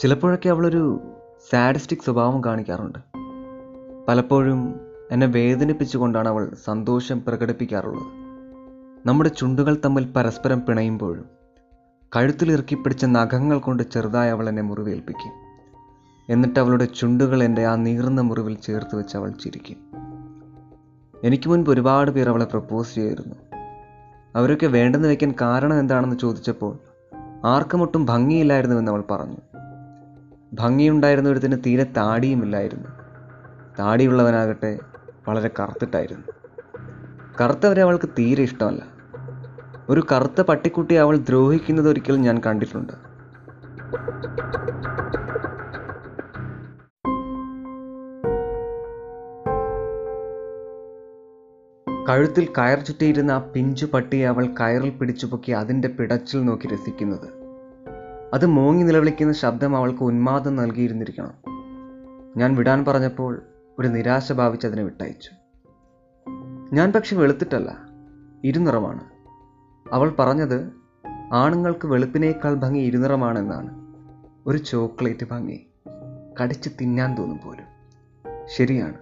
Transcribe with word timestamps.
ചിലപ്പോഴൊക്കെ 0.00 0.48
അവളൊരു 0.48 1.00
സാഡിസ്റ്റിക് 1.52 1.98
സ്വഭാവം 2.04 2.44
കാണിക്കാറുണ്ട്. 2.44 2.98
പലപ്പോഴും 4.08 4.80
എന്നെ 5.10 5.26
വേദനിപ്പിച്ചുകൊണ്ടാണ് 5.26 6.28
അവൾ 6.28 6.52
സന്തോഷം 6.64 7.22
പ്രകടിപ്പിക്കാറുള്ളത്. 7.28 8.06
നമ്മുടെ 9.06 9.28
ചുണ്ടുകൾ 9.28 9.76
തമ്മിൽ 9.84 10.12
പരസ്പരം 10.12 10.62
പിണയുമ്പോഴും 10.66 11.24
കഴുത്തിൽ 12.16 12.74
പിടിച്ച 12.74 13.04
നഖങ്ങൾ 13.04 13.58
കൊണ്ട് 13.58 13.82
ചെറുതായി 13.82 14.30
അവൾ 14.30 14.48
എന്നെ 14.48 14.62
മുറിവേൽപ്പിക്കും. 14.62 15.32
എന്നിട്ട് 16.28 16.60
അവളുടെ 16.60 16.84
ചുണ്ടുകൾ 16.84 17.42
എന്റെ 17.42 17.66
ആ 17.66 17.74
നീർന്ന 17.74 18.20
മുറിവിൽ 18.20 18.54
ചേർത്ത് 18.54 18.96
വെച്ച് 18.96 19.16
അവൾ 19.16 19.30
ചിരിക്കും. 19.30 19.76
എനിക്ക് 21.24 21.48
മുൻപ് 21.48 21.70
ഒരുപാട് 21.70 22.10
പേർ 22.10 22.28
അവളെ 22.28 22.44
പ്രപ്പോസ് 22.44 22.94
ചെയ്തിരുന്നു 22.94 23.36
അവരൊക്കെ 24.36 24.66
വേണ്ടെന്ന് 24.66 25.08
വയ്ക്കാൻ 25.08 25.34
കാരണം 25.40 25.78
എന്താണെന്ന് 25.78 26.16
ചോദിച്ചപ്പോൾ 26.16 26.78
ആർക്കും 27.44 27.82
ഒട്ടും 27.82 28.04
ഭംഗിയില്ലായിരുന്നുവെന്ന് 28.04 28.92
അവൾ 28.92 29.04
പറഞ്ഞു. 29.10 29.49
ഭംഗിയുണ്ടായിരുന്ന 30.52 31.28
ഒരുത്തിന് 31.28 31.56
തീരെ 31.66 31.84
താടിയുമില്ലായിരുന്നു. 31.84 32.88
താടിയുള്ളവനാകട്ടെ 33.78 34.78
വളരെ 35.28 35.50
കറുത്തിട്ടായിരുന്നു. 35.60 36.24
കറുത്തവരെ 37.40 37.82
അവൾക്ക് 37.82 38.08
തീരെ 38.08 38.42
ഇഷ്ടമല്ല. 38.42 38.82
ഒരു 39.88 40.06
കറുത്ത 40.12 40.40
പട്ടിക്കുട്ടി 40.40 40.94
അവൾ 40.94 41.16
ദ്രോഹിക്കുന്നത് 41.16 41.88
ഒരിക്കലും 41.88 42.22
ഞാൻ 42.22 42.40
കണ്ടിട്ടുണ്ട്. 42.46 42.92
കഴുത്തിൽ 52.08 52.48
കയർ 52.58 52.78
ചുറ്റിയിരുന്ന 52.78 53.30
ആ 53.30 53.38
പിഞ്ചു 53.38 53.86
പട്ടിയെ 53.86 54.26
അവൾ 54.26 54.46
കയറിൽ 54.46 54.90
പിടിച്ചു 54.90 55.26
പൊക്കി 55.26 55.52
അതിന്റെ 55.52 55.88
പിടച്ചിൽ 55.88 56.44
നോക്കി 56.44 56.68
രസിക്കുന്നത്. 56.68 57.39
അത് 58.34 58.46
മോങ്ങി 58.46 58.82
നിലവിളിക്കുന്ന 58.82 59.32
ശബ്ദം 59.32 59.76
അവൾക്ക് 59.76 60.02
ഉന്മാദം 60.02 60.56
നൽകിയിരുന്നിരിക്കണം. 60.56 61.34
ഞാൻ 62.36 62.54
വിടാൻ 62.54 62.84
പറഞ്ഞപ്പോൾ 62.84 63.42
ഒരു 63.78 63.88
നിരാശ 63.88 64.32
ഭാവിച്ച് 64.32 64.66
അതിനെ 64.66 64.82
വിട്ടയച്ചു. 64.82 65.30
ഞാൻ 66.72 66.92
പക്ഷെ 66.92 67.16
വെളുത്തിട്ടല്ല 67.16 67.78
ഇരുനിറമാണ്. 68.44 69.00
അവൾ 69.92 70.14
പറഞ്ഞത് 70.18 70.72
ആണുങ്ങൾക്ക് 71.32 71.86
വെളുപ്പിനേക്കാൾ 71.86 72.54
ഭംഗി 72.54 72.78
ഇരുനിറമാണെന്നാണ്. 72.78 73.94
ഒരു 74.46 74.58
ചോക്ലേറ്റ് 74.58 75.26
ഭംഗി 75.30 75.66
കടിച്ച് 76.42 76.70
തിന്നാൻ 76.80 77.14
തോന്നും 77.14 77.40
പോലും. 77.44 77.64
ശരിയാണ്. 78.56 78.94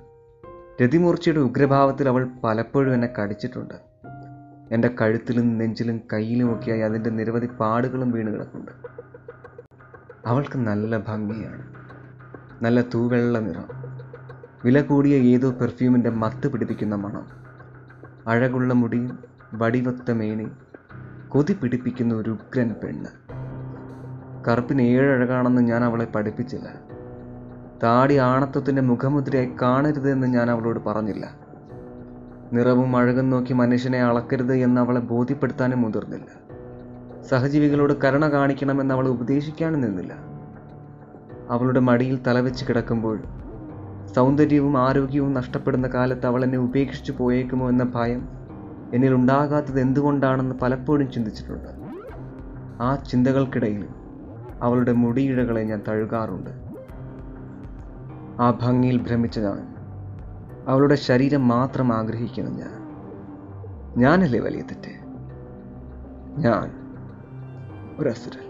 രതിമൂർച്ചയുടെ 0.83 1.41
ഉഗ്രഭാവത്തിൽ 1.41 2.09
അവൾ 2.09 2.29
പലപ്പോഴും 2.45 2.95
എന്നെ 2.95 3.09
കടിച്ചിട്ടുണ്ട്. 3.09 3.75
എന്റെ 4.75 4.91
കഴുത്തിലും 5.01 5.59
നെഞ്ചിലും 5.59 6.01
കയ്യിലുമൊക്കെയായി 6.13 6.81
അതിന്റെ 6.81 7.11
നിരവധി 7.11 7.47
പാടുകളും 7.47 8.11
വീണ് 8.11 8.33
കിടപ്പുണ്ട്. 8.33 8.99
അവൾക്ക് 10.29 10.59
നല്ല 10.59 10.99
ഭംഗിയാണ്. 10.99 11.63
നല്ല 12.63 12.81
തൂവെള്ള 12.81 13.39
നിറം. 13.39 13.65
വില 14.65 14.83
കൂടിയ 14.83 15.15
ഏതോ 15.15 15.51
പെർഫ്യൂമിന്റെ 15.51 16.11
മത്ത് 16.11 16.49
പിടിപ്പിക്കുന്ന 16.49 16.95
മണം. 16.95 17.27
അഴകുള്ള 18.27 18.75
മുടിയും 18.75 19.19
വടിവത്ത 19.55 20.11
മേനി 20.11 20.51
കൊതി 21.29 21.57
പിടിപ്പിക്കുന്ന 21.63 22.15
ഒരു 22.15 22.31
ഉഗ്രൻ 22.31 22.75
പെണ്ണ്. 22.85 23.07
കറുപ്പിന് 24.49 24.83
ഏഴഴകാണെന്ന് 24.83 25.63
ഞാൻ 25.63 25.85
അവളെ 25.85 26.05
പഠിപ്പിച്ചില്ല. 26.05 26.69
താടി 27.83 28.17
ആണത്വത്തിന്റെ 28.17 28.83
മുഖമുദ്രയായി 28.83 29.53
കാണരുത് 29.63 30.11
എന്ന് 30.11 30.27
ഞാൻ 30.27 30.51
അവളോട് 30.51 30.79
പറഞ്ഞില്ല. 30.79 31.35
നിറവും 32.53 32.97
അഴകും 32.97 33.31
നോക്കി 33.31 33.53
മനുഷ്യനെ 33.53 34.03
അളക്കരുത് 34.03 34.55
എന്ന് 34.55 34.81
അവളെ 34.81 35.01
ബോധ്യപ്പെടുത്താനും 35.01 35.83
മുതിർന്നില്ല. 35.83 36.48
സഹജീവികളോട് 37.23 37.93
കരുണ 38.05 38.29
കാണിക്കണമെന്ന് 38.29 38.95
അവൾ 38.95 39.09
ഉപദേശിക്കാൻ 39.09 39.81
നിന്നില്ല. 39.81 40.13
അവളുടെ 41.51 41.81
മടിയിൽ 41.81 42.23
തലവെച്ച് 42.27 42.65
കിടക്കുമ്പോൾ 42.69 43.23
സൗന്ദര്യവും 44.17 44.79
ആരോഗ്യവും 44.79 45.33
നഷ്ടപ്പെടുന്ന 45.33 45.89
കാലത്ത് 45.89 46.27
അവൾ 46.27 46.45
എന്നെ 46.45 46.59
ഉപേക്ഷിച്ചു 46.59 47.13
പോയേക്കുമോ 47.13 47.69
എന്ന 47.69 47.93
ഭയം 47.95 48.29
എന്നിൽ 48.95 49.15
ഉണ്ടാകാത്തത് 49.15 49.81
എന്തുകൊണ്ടാണെന്ന് 49.81 50.55
പലപ്പോഴും 50.55 51.13
ചിന്തിച്ചിട്ടുണ്ട്. 51.13 51.69
ആ 52.83 52.97
ചിന്തകൾക്കിടയിൽ 52.97 53.89
അവളുടെ 54.63 54.93
മുടിയിഴകളെ 54.93 55.63
ഞാൻ 55.63 55.83
തഴുകാറുണ്ട്. 55.89 56.51
ആ 58.43 58.59
ഭംഗിയിൽ 58.63 59.03
ഭ്രമിച്ച 59.03 59.39
ഞാൻ. 59.39 59.75
അവളുടെ 60.69 60.95
ശരീരം 60.95 61.49
മാത്രം 61.49 61.93
ആഗ്രഹിക്കുന്നു 61.93 62.51
ഞാൻ. 62.51 62.89
ഞാനല്ലേ 63.97 64.41
വലിയ 64.41 64.61
തെറ്റ്? 64.61 65.09
ഞാൻ 66.41 66.88
ഒരു 67.99 68.09
അസുരൻ 68.09 68.48